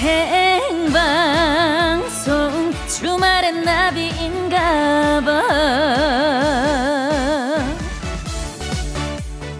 [0.00, 0.96] 생방송
[2.88, 5.42] 주말엔 나비인가봐.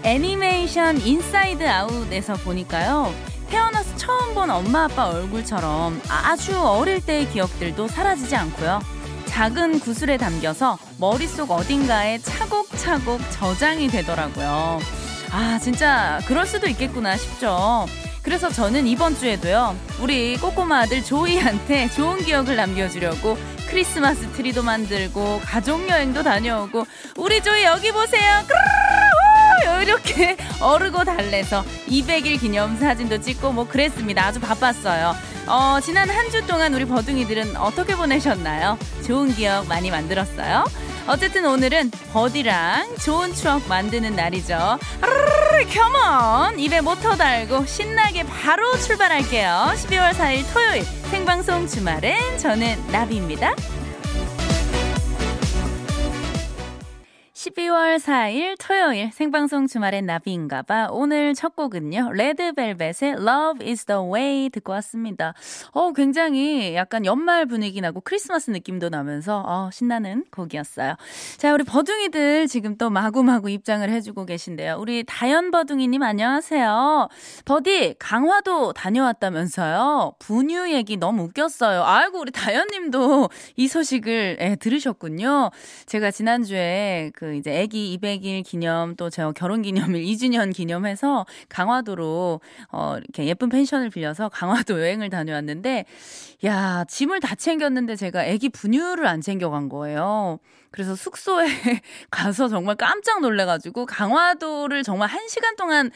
[0.02, 3.12] 애니메이션 인사이드 아웃에서 보니까요.
[3.50, 8.80] 태어나서 처음 본 엄마 아빠 얼굴처럼 아주 어릴 때의 기억들도 사라지지 않고요.
[9.26, 14.80] 작은 구슬에 담겨서 머릿속 어딘가에 차곡차곡 저장이 되더라고요.
[15.32, 17.84] 아 진짜 그럴 수도 있겠구나 싶죠
[18.22, 23.36] 그래서 저는 이번 주에도요, 우리 꼬꼬마 아들 조이한테 좋은 기억을 남겨주려고
[23.68, 28.42] 크리스마스 트리도 만들고, 가족여행도 다녀오고, 우리 조이 여기 보세요!
[29.82, 34.26] 이렇게 어르고 달래서 200일 기념 사진도 찍고 뭐 그랬습니다.
[34.26, 35.14] 아주 바빴어요.
[35.46, 38.78] 어, 지난 한 주 동안 우리 버둥이들은 어떻게 보내셨나요?
[39.06, 40.64] 좋은 기억 많이 만들었어요?
[41.06, 44.78] 어쨌든 오늘은 버디랑 좋은 추억 만드는 날이죠.
[45.74, 46.58] 컴온!
[46.58, 49.72] 입에 모터 달고 신나게 바로 출발할게요.
[49.74, 53.54] 12월 4일 토요일 생방송 주말엔 저는 나비입니다.
[57.40, 60.88] 12월 4일 토요일 생방송 주말엔 나비인가봐.
[60.90, 62.12] 오늘 첫 곡은요.
[62.12, 65.32] 레드벨벳의 Love is the way 듣고 왔습니다.
[65.70, 70.96] 어, 굉장히 약간 연말 분위기 나고 크리스마스 느낌도 나면서 어, 신나는 곡이었어요.
[71.38, 74.76] 자, 우리 버둥이들 지금 또 마구마구 입장을 해주고 계신데요.
[74.78, 77.08] 우리 다연 버둥이님 안녕하세요.
[77.46, 80.16] 버디 강화도 다녀왔다면서요.
[80.18, 81.84] 분유 얘기 너무 웃겼어요.
[81.84, 85.52] 아이고 우리 다연님도 이 소식을 예, 들으셨군요.
[85.86, 92.40] 제가 지난주에 그 이제 아기 200일 기념 또저 결혼 기념일 2주년 기념해서 강화도로
[92.72, 95.84] 어 이렇게 예쁜 펜션을 빌려서 강화도 여행을 다녀왔는데
[96.44, 100.38] 야, 짐을 다 챙겼는데 제가 아기 분유를 안 챙겨 간 거예요.
[100.70, 101.46] 그래서 숙소에
[102.10, 105.90] 가서 정말 깜짝 놀래 가지고 강화도를 정말 1시간 동안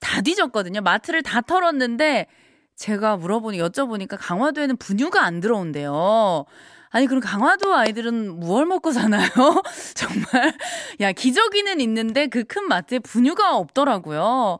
[0.00, 0.80] 다 뒤졌거든요.
[0.82, 2.26] 마트를 다 털었는데
[2.76, 6.44] 제가 물어보니 여쭤보니까 강화도에는 분유가 안 들어온대요.
[6.96, 9.28] 아니 그럼 강화도 아이들은 무얼 먹고 사나요?
[9.94, 10.54] 정말
[11.00, 14.58] 야 기저귀는 있는데 그 큰 마트에 분유가 없더라고요.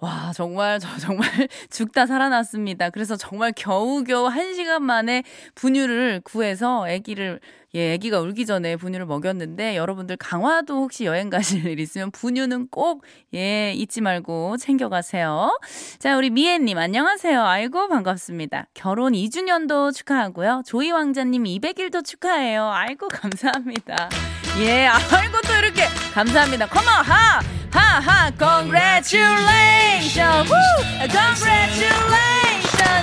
[0.00, 1.28] 와, 정말, 저 정말
[1.70, 2.90] 죽다 살아났습니다.
[2.90, 5.22] 그래서 정말 겨우겨우 한 시간 만에
[5.54, 7.40] 분유를 구해서 아기를
[7.76, 13.04] 예, 아기가 울기 전에 분유를 먹였는데 여러분들 강화도 혹시 여행 가실 일 있으면 분유는 꼭
[13.34, 15.58] 예, 잊지 말고 챙겨 가세요.
[15.98, 17.44] 자, 우리 미애 님 안녕하세요.
[17.44, 18.68] 아이고 반갑습니다.
[18.72, 20.62] 결혼 2주년도 축하하고요.
[20.64, 22.70] 조이 왕자님 200일도 축하해요.
[22.72, 24.08] 아이고 감사합니다.
[24.60, 26.66] 예, 아이고 또 이렇게 감사합니다.
[26.68, 27.42] 컴온 하!
[27.76, 31.92] 하하 congratulations congratulations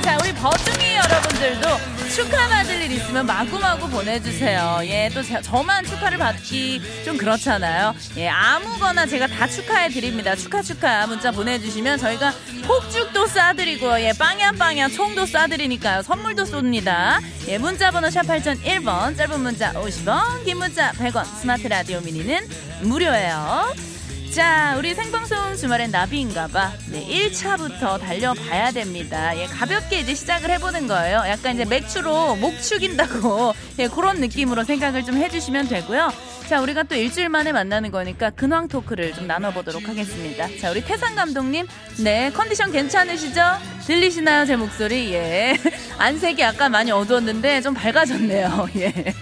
[0.01, 1.67] 자 우리 버둥이 여러분들도
[2.15, 4.81] 축하 받을 일 있으면 마구마구 보내주세요.
[4.83, 7.95] 예또 저만 축하를 받기 좀 그렇잖아요.
[8.17, 10.35] 예 아무거나 제가 다 축하해 드립니다.
[10.35, 12.31] 축하 축하 문자 보내주시면 저희가
[12.67, 16.03] 폭죽도 쏴드리고 예 빵야 빵야 총도 쏴드리니까요.
[16.03, 17.19] 선물도 쏩니다.
[17.47, 21.25] 예 문자번호 샵 8001번 짧은 문자 50원 긴 문자 100원.
[21.25, 22.47] 스마트 라디오 미니는
[22.81, 23.92] 무료예요
[24.33, 26.71] 자, 우리 생방송 주말엔 나비인가봐.
[26.89, 29.37] 네, 1차부터 달려봐야 됩니다.
[29.37, 31.21] 예, 가볍게 이제 시작을 해보는 거예요.
[31.27, 36.11] 약간 이제 맥주로 목 축인다고, 예, 그런 느낌으로 생각을 좀 해주시면 되고요.
[36.49, 40.47] 자, 우리가 또 일주일 만에 만나는 거니까 근황 토크를 좀 나눠보도록 하겠습니다.
[40.59, 41.67] 자, 우리 태상 감독님,
[41.99, 43.41] 네, 컨디션 괜찮으시죠?
[43.85, 45.13] 들리시나요, 제 목소리?
[45.13, 45.55] 예.
[45.99, 48.67] 안색이 아까 많이 어두웠는데 좀 밝아졌네요.
[48.77, 49.13] 예.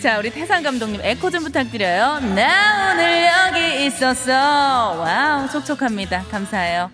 [0.00, 2.20] 자, 우리 태상 감독님 에코 좀 부탁드려요.
[2.34, 4.32] 나 오늘 여기 있었어.
[4.32, 6.24] Wow, 촉촉합니다.
[6.30, 6.90] 감사해요.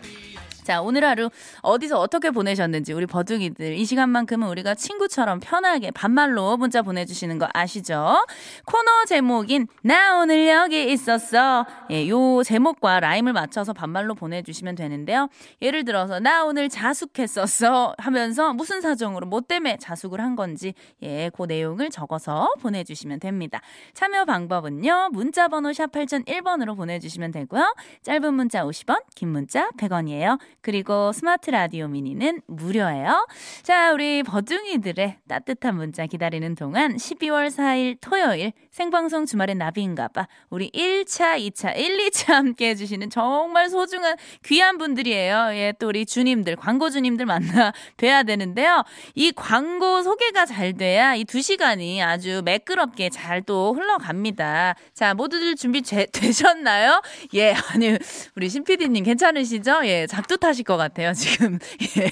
[0.66, 1.30] 자, 오늘 하루
[1.62, 8.26] 어디서 어떻게 보내셨는지 우리 버둥이들 이 시간만큼은 우리가 친구처럼 편하게 반말로 문자 보내주시는 거 아시죠?
[8.64, 11.64] 코너 제목인 나 오늘 여기 있었어.
[11.92, 15.28] 예, 요 제목과 라임을 맞춰서 반말로 보내주시면 되는데요.
[15.62, 21.44] 예를 들어서 나 오늘 자숙했었어 하면서 무슨 사정으로 뭐 때문에 자숙을 한 건지 예, 그
[21.44, 23.60] 내용을 적어서 보내주시면 됩니다.
[23.94, 25.10] 참여 방법은요.
[25.12, 27.72] 문자 번호 샵 8001번으로 보내주시면 되고요.
[28.02, 30.40] 짧은 문자 50원, 긴 문자 100원이에요.
[30.70, 33.28] 그리고 스마트 라디오 미니는 무료예요.
[33.62, 40.26] 자, 우리 버둥이들의 따뜻한 문자 기다리는 동안 12월 4일 토요일 생방송 주말엔 나비인가봐.
[40.50, 45.50] 우리 1차, 2차, 1, 2차 함께 해주시는 정말 소중한 귀한 분들이에요.
[45.52, 48.82] 예, 또 우리 주님들, 광고 주님들 만나 뵈야 되는데요.
[49.14, 54.74] 이 광고 소개가 잘 돼야 이 두 시간이 아주 매끄럽게 잘 또 흘러갑니다.
[54.94, 57.02] 자, 모두들 준비 제, 되셨나요?
[57.34, 57.96] 예, 아니,
[58.34, 59.82] 우리 신PD님 괜찮으시죠?
[59.84, 61.58] 예, 작두 타실 것 같아요, 지금.
[61.98, 62.10] 예.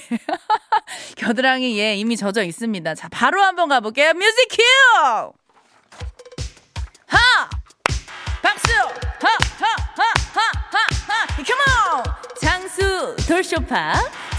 [1.17, 2.95] 겨드랑이, 예, 이미 젖어 있습니다.
[2.95, 4.13] 자, 바로 한번 가볼게요.
[4.13, 4.61] music cue!
[7.07, 7.49] 하!
[8.41, 8.71] 박수!
[8.73, 9.27] 하!
[9.59, 9.67] 하!
[9.97, 10.05] 하!
[10.33, 10.41] 하!
[10.71, 10.77] 하!
[11.07, 11.43] 하!
[11.43, 12.03] come on!
[12.41, 13.93] 장수 돌쇼파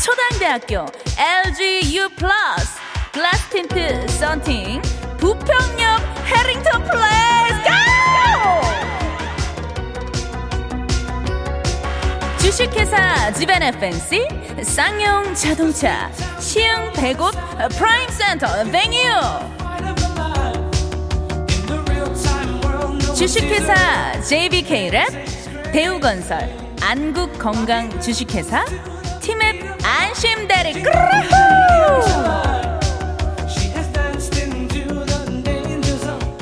[0.05, 0.87] 초당대학교
[1.19, 2.79] LG U 플러스
[3.13, 4.83] 글라스 틴트 썬팅
[5.19, 7.36] 부평역 해링턴 플레이스
[12.57, 14.29] 주식회사 지벤FNC
[14.63, 16.11] 쌍용 자동차
[16.41, 17.35] 시흥 백옷
[17.77, 18.99] 프라임 센터 베뉴
[23.15, 23.75] 주식회사
[24.23, 26.51] JBK랩 대우건설
[26.81, 28.65] 안국건강 주식회사
[29.21, 30.83] 티맵 안심대리.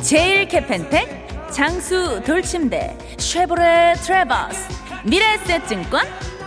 [0.01, 6.03] 제일캐펜텍 장수 돌침대 쉐보레 트레버스 미래에셋증권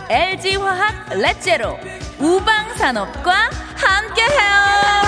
[0.08, 1.78] LG화학 렛제로
[2.18, 3.32] 우방산업과
[3.76, 4.50] 함께해요.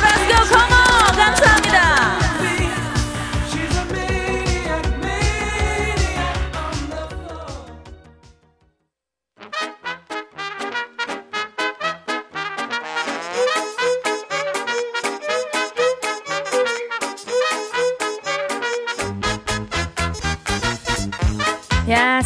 [0.02, 1.69] let's go come on 감사합니다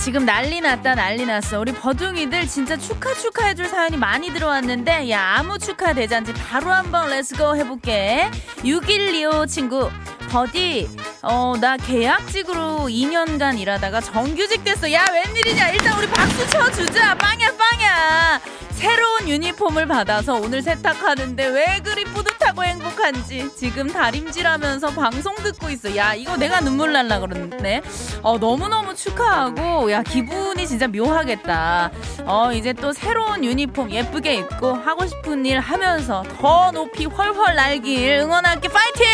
[0.05, 1.59] 지금 난리 났다 난리 났어.
[1.61, 7.43] 우리 버둥이들 진짜 축하 축하해줄 사연이 많이 들어왔는데 야 아무 축하 대잔치 바로 한번 let's
[7.43, 8.31] go 해볼게.
[8.63, 9.91] 6125 친구.
[10.29, 10.91] 버디
[11.23, 14.93] 어 나 계약직으로 2년간 일하다가 정규직 됐어.
[14.93, 15.71] 야 웬일이냐?
[15.71, 17.15] 일단 우리 박수 쳐주자.
[17.15, 18.41] 빵야 빵야.
[18.73, 25.97] 새로운 유니폼을 받아서 오늘 세탁하는데 왜 그리 뿌듯 하고 행복한지 지금 다림질하면서 방송 듣고 있어.
[25.97, 27.83] 야 이거 내가 눈물 날라 그러는데.
[28.23, 31.91] 어 너무너무 축하하고 야 기분이 진짜 묘하겠다.
[32.27, 38.21] 어 이제 또 새로운 유니폼 예쁘게 입고 하고 싶은 일 하면서 더 높이 훨훨 날길
[38.21, 39.05] 응원할게 파이팅!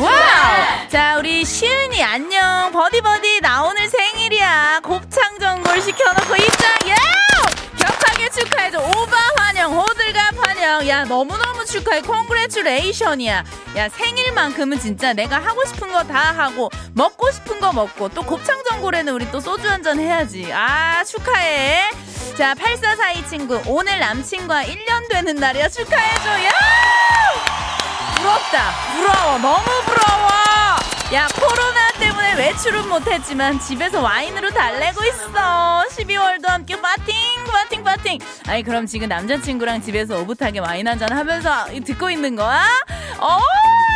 [0.00, 0.88] wow!
[0.88, 7.23] 자 우리 시은이 안녕 버디버디 나 오늘 생일이야 곱창 전골 시켜놓고 입장 예!
[8.24, 8.78] 격하게 축하해줘.
[8.80, 10.88] 오바 환영 호들갑 환영.
[10.88, 12.00] 야 너무너무 축하해.
[12.02, 13.44] congratulation이야.
[13.76, 19.12] 야 생일만큼은 진짜 내가 하고 싶은 거 다 하고 먹고 싶은 거 먹고 또 곱창전골에는
[19.14, 20.50] 우리 또 소주 한 잔 해야지.
[20.52, 21.90] 아 축하해.
[22.38, 25.68] 자 8442 친구 오늘 남친과 1년 되는 날이야.
[25.68, 26.44] 축하해줘.
[26.44, 26.50] 야!
[28.16, 28.72] 부럽다.
[28.96, 29.38] 부러워.
[29.38, 30.28] 너무 부러워.
[31.12, 35.84] 야 코로나 때문에 외출은 못했지만 집에서 와인으로 달래고 있어.
[35.90, 37.14] 12월도 함께 파팅
[37.54, 38.18] 파팅 파팅
[38.48, 42.64] 아니 그럼 지금 남자친구랑 집에서 오붓하게 와인 한잔 하면서 듣고 있는 거야?
[43.20, 43.38] 어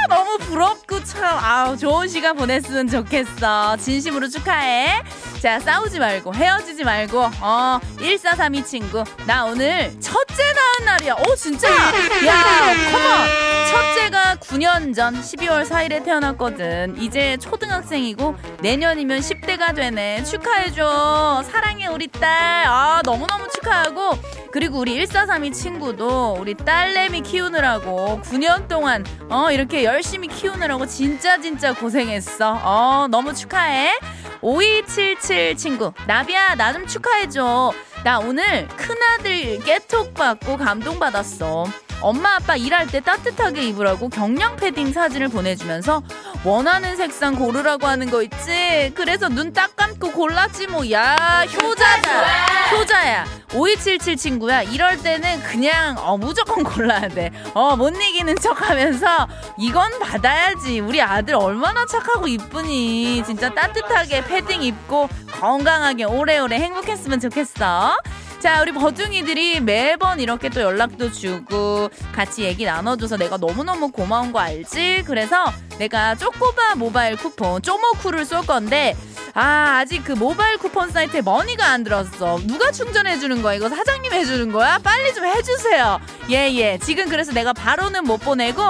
[0.08, 3.76] 너무 부럽고 참 아우 좋은 시간 보냈으면 좋겠어.
[3.76, 5.02] 진심으로 축하해.
[5.42, 9.04] 자 싸우지 말고 헤어지지 말고 어 1432 친구.
[9.26, 11.14] 나 오늘 첫째 낳은 날이야.
[11.14, 11.68] 오 진짜?
[11.70, 16.96] 야 컴온 첫째가 9년 전 12월 4일에 태어났거든.
[17.00, 20.24] 이제 초등학생이고 내년이면 10대가 되네.
[20.24, 21.44] 축하해줘.
[21.50, 22.64] 사랑해 우리 딸.
[22.66, 24.18] 아 너무너무 축하하고
[24.50, 31.72] 그리고 우리 1432 친구도 우리 딸내미 키우느라고 9년 동안 어 이렇게 열심히 키우느라고 진짜 진짜
[31.74, 32.58] 고생했어.
[32.62, 33.98] 어 너무 축하해.
[34.40, 37.72] 5277 친구 나비야 나 좀 축하해줘.
[38.04, 41.66] 나 오늘 큰아들 깨톡 받고 감동받았어
[42.00, 46.02] 엄마 아빠 일할 때 따뜻하게 입으라고 경량 패딩 사진을 보내주면서
[46.44, 48.92] 원하는 색상 고르라고 하는 거 있지?
[48.94, 52.70] 그래서 눈 딱 감고 골랐지 뭐 야 효자다.
[52.70, 53.24] 효자야.
[53.54, 54.62] 5277 친구야.
[54.62, 59.26] 이럴 때는 그냥 어 무조건 골라야 돼 어못 이기는 척 하면서
[59.58, 60.78] 이건 받아야지.
[60.80, 63.24] 우리 아들 얼마나 착하고 이쁘니.
[63.24, 67.96] 진짜 따뜻하게 패딩 입고 건강하게 오래오래 행복했으면 좋겠어
[68.40, 74.38] 자, 우리 버둥이들이 매번 이렇게 또 연락도 주고 같이 얘기 나눠줘서 내가 너무너무 고마운 거
[74.38, 75.02] 알지?
[75.06, 78.96] 그래서 내가 쪼꼬바 모바일 쿠폰 쪼모쿠를 쏠 건데
[79.34, 82.38] 아, 아직 그 모바일 쿠폰 사이트에 머니가 안 들었어.
[82.46, 83.54] 누가 충전해 주는 거야?
[83.54, 84.78] 이거 사장님 해 주는 거야?
[84.78, 86.00] 빨리 좀 해 주세요.
[86.30, 86.78] 예, 예.
[86.78, 88.62] 지금 그래서 내가 바로는 못 보내고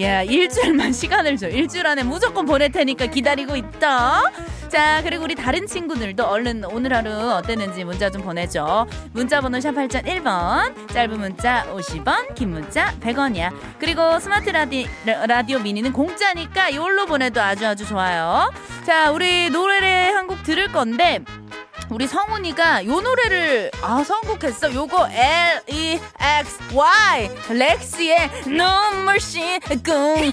[0.00, 1.48] 야, 일주일만 시간을 줘.
[1.48, 4.22] 일주일 안에 무조건 보낼 테니까 기다리고 있다.
[4.68, 8.86] 자, 그리고 우리 다른 친구들도 얼른 오늘 하루 어땠는지 문자 좀 보내줘.
[9.12, 13.52] 문자 번호 샵 8001번, 짧은 문자 50원, 긴 문자 100원이야.
[13.78, 18.50] 그리고 스마트 라디, 라디오 미니는 공짜니까 이걸로 보내도 아주 아주 좋아요.
[18.86, 21.18] 자, 우리 노래를 한 곡 들을 건데,
[21.92, 24.72] 우리 성훈이가 요 노래를 아 선곡했어.
[24.72, 30.32] 요거 L E X Y 렉스의 눈물씨 꿍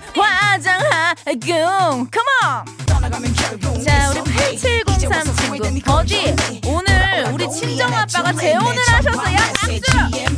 [2.12, 3.84] Come on.
[3.84, 6.36] 자 우리 8703 친구 어디
[6.66, 9.38] 오늘 우리 친정 아빠가 재혼을 하셨어요.
[9.56, 9.82] 박수.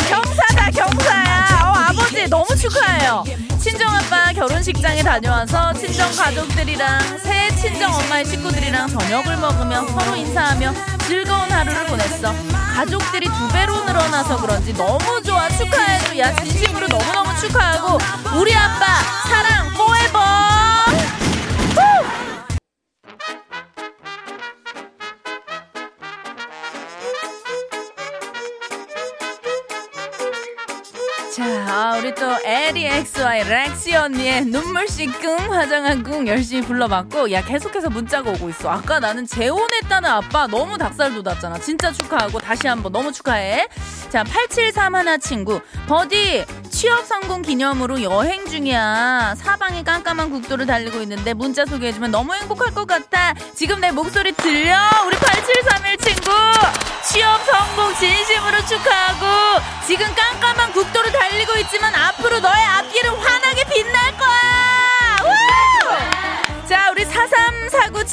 [0.09, 1.61] 경사다 경사야.
[1.65, 3.23] 어, 아버지 너무 축하해요.
[3.59, 10.73] 친정 아빠 결혼식장에 다녀와서 친정 가족들이랑 새 친정 엄마의 식구들이랑 저녁을 먹으며 서로 인사하며
[11.11, 12.33] 즐거운 하루를 보냈어.
[12.73, 16.33] 가족들이 두 배로 늘어나서 그런지 너무 좋아 축하해줘 야
[34.91, 38.69] 씻끔 화장한 궁 열심히 불러봤고, 야, 계속해서 문자가 오고 있어.
[38.69, 41.59] 아까 나는 재혼했다는 아빠 너무 닭살 돋았잖아.
[41.59, 43.67] 진짜 축하하고, 다시 한번 너무 축하해.
[44.09, 45.61] 자, 873 하나 친구.
[45.87, 49.35] 버디, 취업 성공 기념으로 여행 중이야.
[49.37, 53.33] 사방에 깜깜한 국도를 달리고 있는데 문자 소개해주면 너무 행복할 것 같아.
[53.55, 54.77] 지금 내 목소리 들려?
[55.07, 56.31] 우리 8731 친구.
[57.03, 62.63] 취업 성공 진심으로 축하하고 지금 깜깜한 국도를 달리고 있지만 앞으로 너의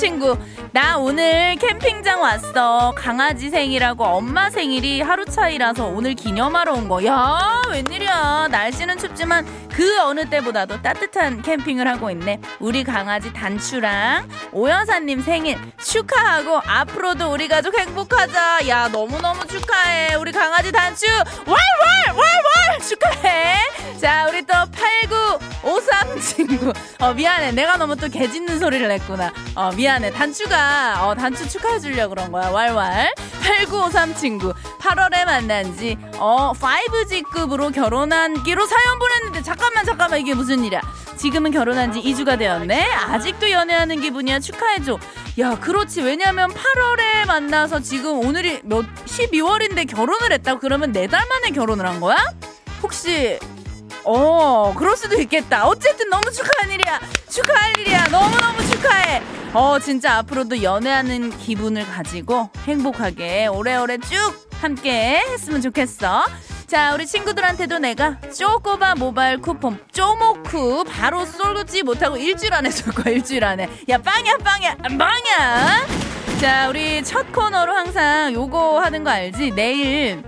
[0.09, 0.39] 친구.
[0.73, 2.95] 나 오늘 캠핑장 왔어.
[2.97, 7.61] 강아지 생이라고 엄마 생일이 하루 차이라서 오늘 기념하러 온 거 야.
[7.71, 8.49] 웬일이야.
[8.51, 12.41] 날씨는 춥지만 그 어느 때보다도 따뜻한 캠핑을 하고 있네.
[12.59, 18.67] 우리 강아지 단추랑 오여사님 생일 축하하고 앞으로도 우리 가족 행복하자.
[18.69, 20.15] 야, 너무너무 축하해.
[20.15, 23.59] 우리 강아지 단추 왈왈왈왈 축하해.
[24.01, 26.73] 자, 우리 또 8953 친구.
[27.01, 27.53] 어, 미안해.
[27.53, 29.33] 내가 너무 또 개짖는 소리를 냈구나.
[29.55, 30.13] 어, 미안 해.
[30.13, 32.51] 단추가 어, 단추 축하해 주려고 그런 거야.
[32.51, 33.13] 왈왈.
[33.43, 34.53] 8953 친구.
[34.81, 40.81] 8월에 만난 지, 어, 5G급으로 결혼한기로 사연 보냈는데, 잠깐만, 잠깐만, 이게 무슨 일이야.
[41.17, 42.91] 지금은 결혼한 지 2주가 되었네?
[42.93, 44.41] 아직도 연애하는 기분이야.
[44.41, 44.99] 축하해줘.
[45.41, 46.03] 야, 그렇지.
[46.03, 50.61] 왜냐면 8월에 만나서 지금 오늘이 몇, 12월인데 결혼을 했다고?
[50.61, 52.17] 그러면 4달 만에 결혼을 한 거야?
[52.83, 53.39] 혹시,
[54.05, 55.67] 어, 그럴 수도 있겠다.
[55.67, 57.01] 어쨌든 너무 축하한 일이야.
[57.29, 58.05] 축하할 일이야.
[58.11, 59.23] 너무너무 축하해.
[59.53, 66.25] 어, 진짜 앞으로도 연애하는 기분을 가지고 행복하게 오래오래 쭉 함께 했으면 좋겠어.
[66.67, 73.15] 자, 우리 친구들한테도 내가 쪼꼬바 모바일 쿠폰 쪼모쿠 바로 쏠지 못하고 일주일 안에 쏠 거야,
[73.15, 73.69] 일주일 안에.
[73.89, 75.87] 야, 빵이야, 빵이야, 빵이야!
[76.41, 79.53] 자, 우리 첫 코너로 항상 요거 하는 거 알지?
[79.53, 80.23] 내일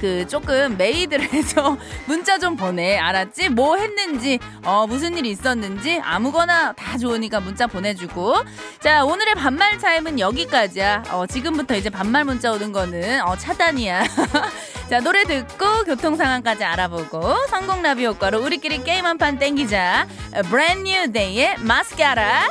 [0.00, 1.76] 그 조금 메이드를 해서
[2.06, 2.96] 문자 좀 보내.
[2.98, 3.50] 알았지?
[3.50, 8.36] 뭐 했는지 어 무슨 일이 있었는지 아무거나 다 좋으니까 문자 보내주고.
[8.80, 11.04] 자 오늘의 반말 타임은 여기까지야.
[11.10, 14.04] 어 지금부터 이제 반말 문자 오는 거는 어 차단이야.
[14.88, 20.06] 자 노래 듣고 교통 상황까지 알아보고 선곡 나비 효과로 우리끼리 게임 한 판 땡기자.
[20.48, 22.48] 브랜드 뉴 데이의 마스카라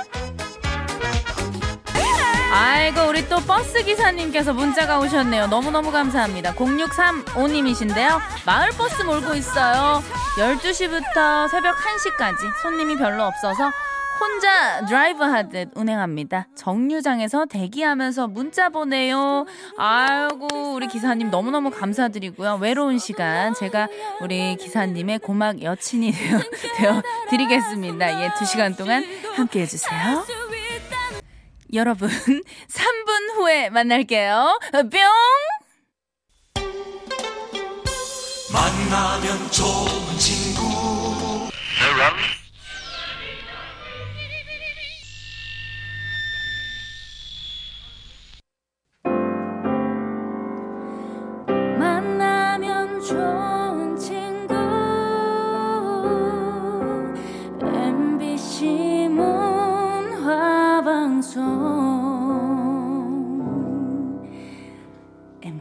[2.51, 5.47] 아이고 우리 또 버스 기사님께서 문자가 오셨네요.
[5.47, 6.53] 너무너무 감사합니다.
[6.55, 8.19] 0635님이신데요.
[8.45, 10.01] 마을버스 몰고 있어요.
[10.37, 13.71] 12시부터 새벽 1시까지 손님이 별로 없어서
[14.19, 16.47] 혼자 드라이브 하듯 운행합니다.
[16.55, 19.45] 정류장에서 대기하면서 문자 보내요.
[19.77, 22.57] 아이고, 우리 기사님 너무너무 감사드리고요.
[22.59, 23.87] 외로운 시간 제가
[24.19, 26.39] 우리 기사님의 고막 여친이 되어,
[26.77, 28.21] 되어 드리겠습니다.
[28.21, 30.25] 예, 두 시간 동안 함께 해주세요.
[31.73, 32.09] 여러분,
[32.67, 34.59] 3분 후에 만날게요.
[34.71, 34.89] 뿅!
[38.51, 41.49] 만나면 좋은 친구.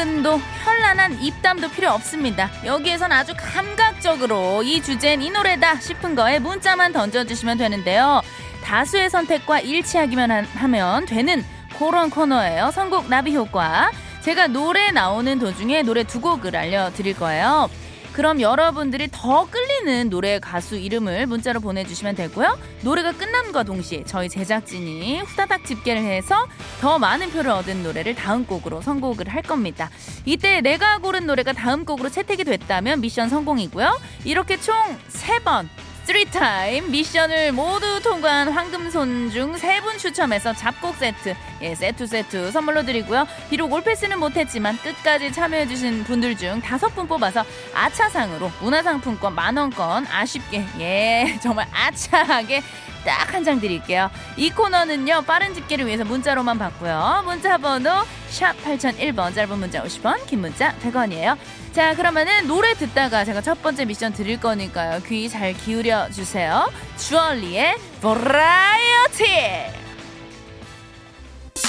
[0.00, 2.50] 가방끈도 현란한 입담도 필요 없습니다.
[2.64, 8.22] 여기에선 아주 감각적으로 이 주제는 이 노래다 싶은 거에 문자만 던져주시면 되는데요.
[8.64, 11.44] 다수의 선택과 일치하기만 하면 되는
[11.78, 12.70] 그런 코너예요.
[12.70, 13.90] 선곡 나비 효과.
[14.22, 17.68] 제가 노래 나오는 도중에 노래 두 곡을 알려드릴 거예요.
[18.12, 22.58] 그럼 여러분들이 더 끌리는 노래 가수 이름을 문자로 보내주시면 되고요.
[22.82, 26.46] 노래가 끝남과 동시에 저희 제작진이 후다닥 집계를 해서
[26.80, 29.90] 더 많은 표를 얻은 노래를 다음 곡으로 선곡을 할 겁니다.
[30.24, 33.98] 이때 내가 고른 노래가 다음 곡으로 채택이 됐다면 미션 성공이고요.
[34.24, 34.74] 이렇게 총
[35.08, 35.68] 3번
[36.14, 42.82] 3타임 미션을 모두 통과한 황금손 중 세 분 추첨해서 잡곡 세트, 예, 세트 세트 선물로
[42.84, 43.26] 드리고요.
[43.48, 51.38] 비록 올패스는 못했지만 끝까지 참여해주신 분들 중 다섯 분 뽑아서 아차상으로 문화상품권 만원권 아쉽게, 예,
[51.42, 52.62] 정말 아차하게
[53.04, 54.10] 딱 한 장 드릴게요.
[54.36, 57.22] 이 코너는요, 빠른 집계를 위해서 문자로만 받고요.
[57.24, 57.90] 문자 번호
[58.28, 61.36] 샵 8001번, 짧은 문자 50원, 긴 문자 100원이에요.
[61.72, 65.00] 자, 그러면은 노래 듣다가 제가 첫 번째 미션 드릴 거니까요.
[65.06, 66.70] 귀 잘 기울여 주세요.
[66.98, 69.24] 주얼리의 버라이어티!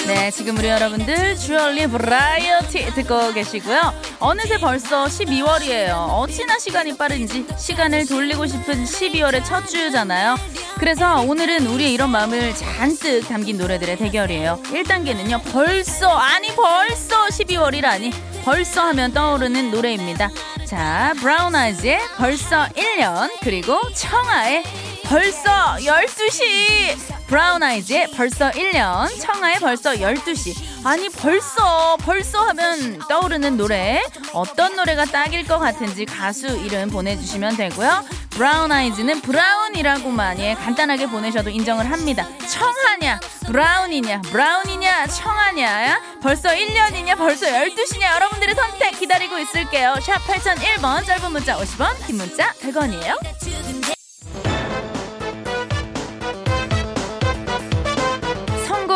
[0.07, 3.93] 네, 지금 우리 여러분들 주얼리 브라이어티 듣고 계시고요.
[4.19, 6.10] 어느새 벌써 12월이에요.
[6.10, 10.36] 어찌나 시간이 빠른지 시간을 돌리고 싶은 12월의 첫 주잖아요.
[10.79, 14.60] 그래서 오늘은 우리의 이런 마음을 잔뜩 담긴 노래들의 대결이에요.
[14.63, 15.43] 1단계는요.
[15.51, 18.12] 벌써 아니 벌써 12월이라니
[18.43, 20.29] 벌써 하면 떠오르는 노래입니다.
[20.65, 24.63] 자, 브라운 아이즈의 벌써 1년 그리고 청아의
[25.11, 30.85] 벌써 12시 브라운 아이즈의 벌써 1년, 청하의 벌써 12시.
[30.85, 34.01] 아니, 벌써, 벌써 하면 떠오르는 노래.
[34.31, 38.05] 어떤 노래가 딱일 것 같은지 가수 이름 보내주시면 되고요.
[38.29, 42.25] 브라운 아이즈는 브라운이라고만 예, 간단하게 보내셔도 인정을 합니다.
[42.47, 49.95] 청하냐, 브라운이냐, 브라운이냐, 청하냐, 벌써 1년이냐, 벌써 12시냐, 여러분들의 선택 기다리고 있을게요.
[50.01, 54.00] 샵 8001번, 짧은 문자 50원, 긴 문자 100원이에요.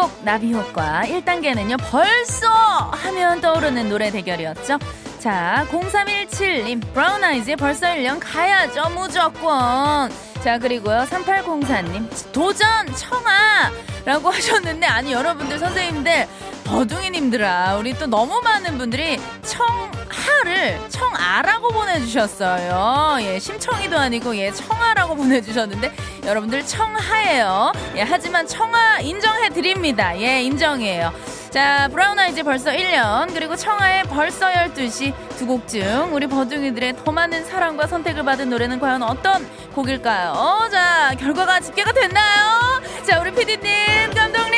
[0.06, 2.50] 선곡 나비 효과 1단계는요 벌써
[2.92, 4.78] 하면 떠오르는 노래 대결이었죠.
[5.20, 10.12] 자 0317님 브라운 아이즈의 벌써 1년 가야죠 무조건.
[10.44, 13.72] 자 그리고요 3804님 도전 청아!
[14.06, 16.28] 라고 하셨는데 아니 여러분들 선생님들
[16.65, 23.17] 버둥이님들아 우리 또 너무 많은 분들이 청하를 청아라고 보내주셨어요.
[23.22, 25.91] 예 심청이도 아니고 예 청아라고 보내주셨는데
[26.25, 27.71] 여러분들 청하예요.
[27.97, 30.17] 예 하지만 청아 인정해 드립니다.
[30.19, 31.13] 예 인정이에요.
[31.51, 33.32] 자 브라운 아이즈 벌써 1년.
[33.34, 38.80] 그리고 청하의 벌써 12시 두 곡 중 우리 버둥이들의 더 많은 사랑과 선택을 받은 노래는
[38.80, 40.67] 과연 어떤 곡일까요?
[40.71, 42.82] 자 결과가 집계가 됐나요?
[43.06, 44.55] 자 우리 피디님 감독님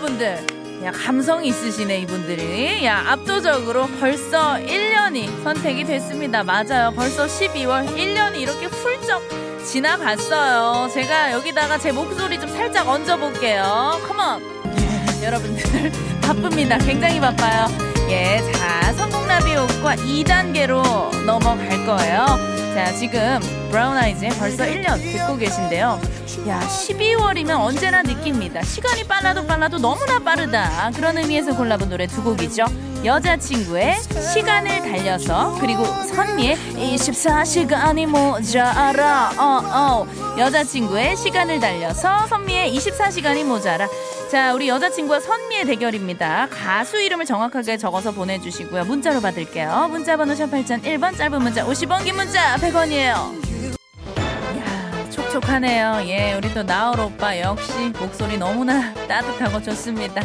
[0.00, 0.46] 여러분들
[0.84, 2.84] 야 감성이 있으시네 이분들이.
[2.84, 6.44] 야 압도적으로 벌써 1년이 선택이 됐습니다.
[6.44, 6.92] 맞아요.
[6.94, 9.22] 벌써 12월 1년이 이렇게 훌쩍
[9.64, 10.90] 지나갔어요.
[10.92, 13.98] 제가 여기다가 제 목소리 좀 살짝 얹어볼게요.
[14.06, 14.42] 컴온
[15.24, 16.76] 여러분들 바쁩니다.
[16.76, 17.66] 굉장히 바빠요.
[18.10, 22.26] 예 자 성공나비 효과 2단계로 넘어갈 거예요.
[22.74, 23.40] 자 지금
[23.76, 26.00] 브라운 아이즈의 벌써 1년 듣고 계신데요.
[26.48, 28.62] 야 12월이면 언제나 느낍니다.
[28.62, 30.92] 시간이 빨라도 빨라도 너무나 빠르다.
[30.94, 32.64] 그런 의미에서 골라본 노래 두 곡이죠.
[33.04, 33.96] 여자친구의
[34.32, 40.38] 시간을 달려서 그리고 선미의 24시간이 모자라 어, 어.
[40.38, 43.86] 여자친구의 시간을 달려서 선미의 24시간이 모자라.
[44.30, 46.48] 자 우리 여자친구와 선미의 대결입니다.
[46.50, 48.86] 가수 이름을 정확하게 적어서 보내주시고요.
[48.86, 49.88] 문자로 받을게요.
[49.90, 53.45] 문자 번호 샵 8001번 짧은 문자 50원 긴 문자 100원이에요
[55.36, 56.02] 촉촉하네요.
[56.06, 60.22] 예, 우리 또 나얼 오빠 역시 목소리 너무나 따뜻하고 좋습니다.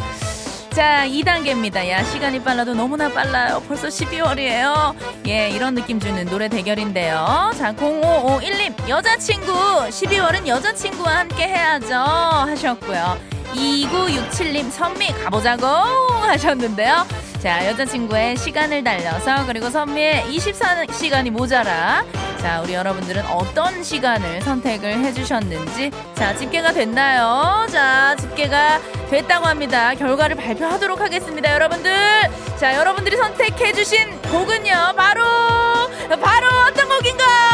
[0.71, 1.87] 자, 2단계입니다.
[1.89, 3.61] 야, 시간이 빨라도 너무나 빨라요.
[3.67, 4.95] 벌써 12월이에요.
[5.27, 7.51] 예, 이런 느낌 주는 노래 대결인데요.
[7.57, 9.51] 자, 0551님, 여자친구.
[9.51, 11.95] 12월은 여자친구와 함께 해야죠.
[11.95, 13.17] 하셨고요.
[13.53, 17.05] 2967님, 선미 가보자고 하셨는데요.
[17.41, 22.05] 자, 여자친구의 시간을 달려서 그리고 선미의 24시간이 모자라.
[22.41, 25.91] 자, 우리 여러분들은 어떤 시간을 선택을 해주셨는지.
[26.15, 27.67] 자, 집계가 됐나요?
[27.69, 28.79] 자, 집계가
[29.11, 29.93] 됐다고 합니다.
[29.93, 31.93] 결과를 발표하도록 하겠습니다, 여러분들.
[32.57, 35.23] 자, 여러분들이 선택해주신 곡은요, 바로,
[36.19, 37.51] 바로 어떤 곡인가요?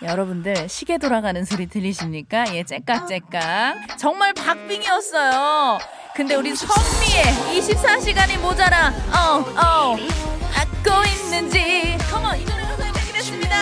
[0.00, 2.54] 여러분들 시계 돌아가는 소리 들리십니까?
[2.54, 3.98] 예, 째깍째깍.
[3.98, 5.78] 정말 박빙이었어요.
[6.14, 7.24] 근데 우리 선미의
[7.60, 8.92] 24시간이 모자라.
[9.12, 10.33] 어, 어.
[10.54, 11.96] 갖고 있는지.
[12.10, 13.54] 컴온, 이 노래 선생님했습니다.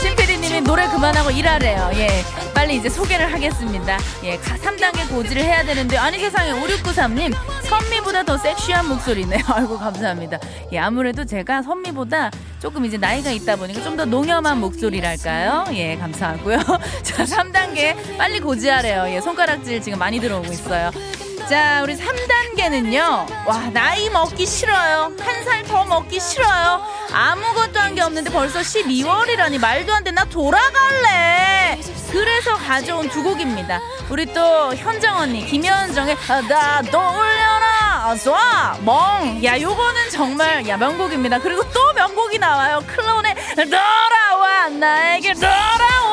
[0.00, 1.90] 심피디님이 노래 그만하고 일하래요.
[1.94, 2.08] 예.
[2.54, 3.98] 빨리 이제 소개를 하겠습니다.
[4.24, 4.38] 예.
[4.38, 9.40] 3단계 고지를 해야 되는데, 아니 세상에 5693님, 선미보다 더 섹시한 목소리네요.
[9.48, 10.38] 아이고, 감사합니다.
[10.72, 10.78] 예.
[10.78, 15.66] 아무래도 제가 선미보다 조금 이제 나이가 있다 보니까 좀 더 농염한 목소리랄까요?
[15.74, 16.58] 예, 감사하고요.
[17.04, 19.04] 자, 3단계 빨리 고지하래요.
[19.14, 20.90] 예, 손가락질 지금 많이 들어오고 있어요.
[21.48, 23.46] 자, 우리 3단계는요.
[23.46, 25.12] 와, 나이 먹기 싫어요.
[25.18, 26.80] 한 살 더 먹기 싫어요.
[27.12, 30.10] 아무것도 한 게 없는데 벌써 12월이라니 말도 안 돼.
[30.12, 31.78] 나 돌아갈래.
[32.10, 33.80] 그래서 가져온 두 곡입니다.
[34.08, 36.16] 우리 또 현정 언니, 김현정의
[36.48, 39.42] 나도 올려라 쏴 멍.
[39.44, 41.38] 야 요거는 정말 야 명곡입니다.
[41.40, 42.82] 그리고 또 명곡이 나와요.
[42.86, 46.11] 클론의 돌아와 나에게 돌아와.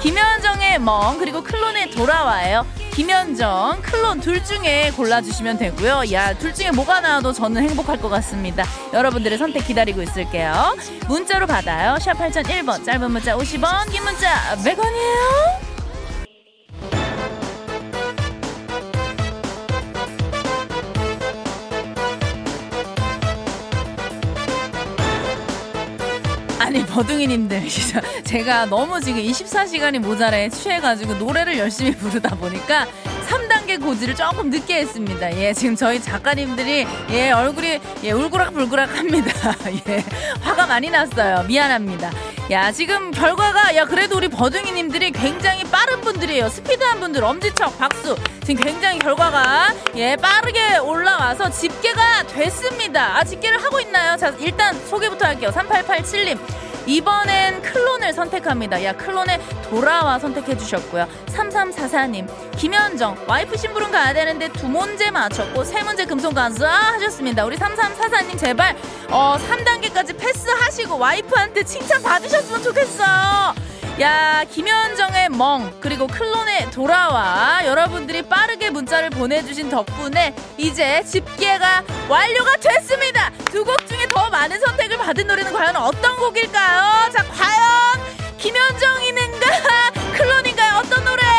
[0.00, 2.66] 김현정의 멍 그리고 클론의 돌아와예요.
[2.94, 6.12] 김현정, 클론 둘 중에 골라주시면 되고요.
[6.12, 8.64] 야, 둘 중에 뭐가 나와도 저는 행복할 것 같습니다.
[8.92, 10.76] 여러분들의 선택 기다리고 있을게요.
[11.08, 11.98] 문자로 받아요.
[11.98, 15.63] 샵 8001번, 짧은 문자 50원, 긴 문자 100원이에요.
[26.94, 32.86] 버둥이님들 진짜 제가 너무 지금 24시간이 모자래 취해가지고 노래를 열심히 부르다 보니까
[33.28, 35.36] 3단계 고지를 조금 늦게 했습니다.
[35.38, 39.54] 예, 지금 저희 작가님들이 예 얼굴이 예 울그락불그락 합니다.
[39.88, 40.04] 예,
[40.40, 41.42] 화가 많이 났어요.
[41.44, 42.12] 미안합니다.
[42.50, 46.50] 야, 지금 결과가 야 그래도 우리 버둥이님들이 굉장히 빠른 분들이에요.
[46.50, 48.14] 스피드한 분들 엄지척 박수.
[48.44, 53.16] 지금 굉장히 결과가 예 빠르게 올라와서 집계가 됐습니다.
[53.16, 54.18] 아 집계를 하고 있나요?
[54.18, 55.50] 자 일단 소개부터 할게요.
[55.54, 56.38] 3887님.
[56.86, 58.82] 이번엔 클론을 선택합니다.
[58.84, 61.08] 야, 클론에 돌아와 선택해 주셨고요.
[61.26, 67.44] 3344님, 김현정, 와이프 심부름 가야 되는데 두 문제 맞췄고 세 문제 금손 간수 하셨습니다.
[67.44, 68.76] 우리 3344님 제발
[69.10, 73.54] 어 3단계까지 패스하시고 와이프한테 칭찬 받으셨으면 좋겠어요.
[74.00, 77.60] 야 김현정의 멍 그리고 클론의 돌아와.
[77.64, 83.30] 여러분들이 빠르게 문자를 보내주신 덕분에 이제 집계가 완료가 됐습니다.
[83.52, 87.10] 두 곡 중에 더 많은 선택을 받은 노래는 과연 어떤 곡일까요?
[87.12, 89.46] 자 과연 김현정이는가
[90.16, 90.78] 클론인가요?
[90.80, 91.34] 어떤 노래예요?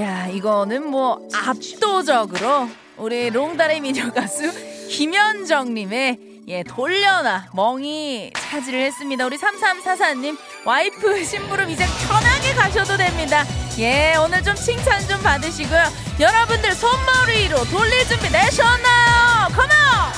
[0.00, 4.50] 야 이거는 뭐 압도적으로 우리 롱다리 미녀 가수
[4.88, 9.24] 김현정님의 예, 돌려놔 멍이 차지를 했습니다.
[9.24, 13.44] 우리 3344님 와이프 심부름 이제 편하게 가셔도 됩니다.
[13.78, 15.82] 예, 오늘 좀 칭찬 좀 받으시고요.
[16.20, 19.48] 여러분들 손머리로 돌릴 준비 되셨나요?
[19.54, 20.14] 컴온!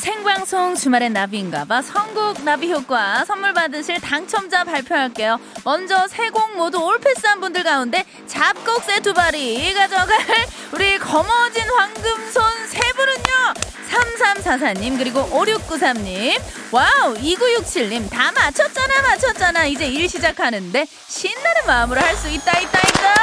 [0.00, 5.38] 생방송 주말엔 나비인가봐 선곡 나비 효과 선물 받으실 당첨자 발표할게요.
[5.64, 10.18] 먼저 세 곡 모두 all pass한 분들 가운데 잡곡 세트 발이 가져갈
[10.72, 13.54] 우리 거머쥔 황금손 세 분은요.
[13.90, 16.38] 3344님 그리고 5693님
[16.72, 23.14] wow 2967님 다 맞췄잖아 맞췄잖아 이제 일 시작하는데 신나는 마음으로 할 수 있다 있다 있다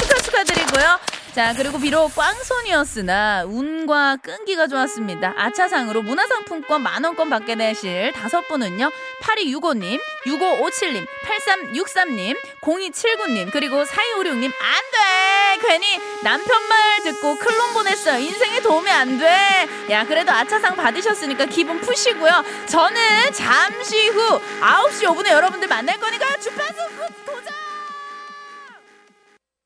[0.00, 0.98] 축하 축하드리고요
[1.34, 5.34] 자, 그리고 비록 꽝손이었으나 운과 끈기가 좋았습니다.
[5.36, 8.90] 아차상으로 문화상품권 만원권 받게 되실 다섯 분은요.
[9.22, 15.68] 8265님, 6557님, 8363님, 0279님, 그리고 4256님, 안 돼!
[15.68, 18.18] 괜히 남편 말 듣고 클론 보냈어요.
[18.18, 19.68] 인생에 도움이 안 돼!
[19.90, 22.42] 야, 그래도 아차상 받으셨으니까 기분 푸시고요.
[22.66, 26.78] 저는 잠시 후 9시 5분에 여러분들 만날 거니까 주파수